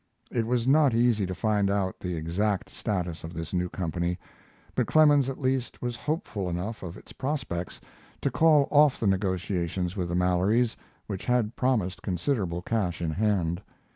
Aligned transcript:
It 0.31 0.47
was 0.47 0.65
not 0.67 0.95
easy 0.95 1.27
to 1.27 1.35
find 1.35 1.69
out 1.69 1.99
the 1.99 2.15
exact 2.15 2.71
status 2.71 3.23
of 3.23 3.35
this 3.35 3.53
new 3.53 3.69
company, 3.69 4.17
but 4.73 4.87
Clemens 4.87 5.29
at 5.29 5.37
least 5.39 5.79
was 5.79 5.95
hopeful 5.95 6.49
enough 6.49 6.81
of 6.81 6.97
its 6.97 7.13
prospects 7.13 7.79
to 8.21 8.31
call 8.31 8.67
off 8.71 8.99
the 8.99 9.05
negotiations 9.05 9.95
with 9.95 10.09
the 10.09 10.15
Mallorys 10.15 10.75
which 11.05 11.25
had 11.27 11.55
promised 11.55 12.01
considerable 12.01 12.63
cash 12.63 12.99
in 12.99 13.11
hand. 13.11 13.61